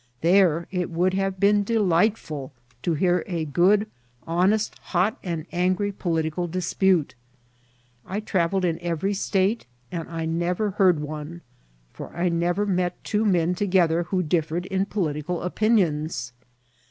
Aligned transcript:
There 0.21 0.65
it 0.71 0.89
would 0.89 1.13
have 1.13 1.39
been 1.39 1.63
delightful 1.63 2.51
to 2.81 2.95
hear 2.95 3.23
a 3.27 3.45
good, 3.45 3.85
honest, 4.25 4.79
hot, 4.79 5.19
and 5.21 5.45
angry 5.51 5.91
political 5.91 6.47
dispute. 6.47 7.13
I 8.07 8.19
travelled 8.19 8.65
in 8.65 8.79
every 8.79 9.13
state, 9.13 9.67
and 9.91 10.09
I 10.09 10.25
nev* 10.25 10.59
er 10.59 10.71
heard 10.71 11.01
one; 11.01 11.41
for 11.93 12.09
I 12.17 12.29
never 12.29 12.65
met 12.65 13.03
two 13.03 13.23
men 13.25 13.53
together 13.53 14.01
who 14.05 14.23
differed 14.23 14.65
in 14.65 14.87
political 14.87 15.43
opinions. 15.43 16.33